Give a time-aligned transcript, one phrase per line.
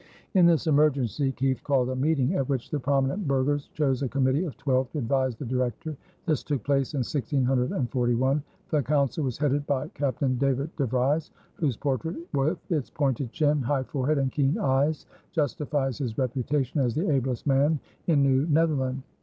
[0.33, 4.45] In this emergency Kieft called a meeting at which the prominent burghers chose a committee
[4.45, 5.95] of twelve to advise the Director.
[6.25, 8.41] This took place in 1641.
[8.71, 13.61] The Council was headed by Captain David de Vries, whose portrait with its pointed chin,
[13.61, 19.03] high forehead, and keen eyes, justifies his reputation as the ablest man in New Netherland.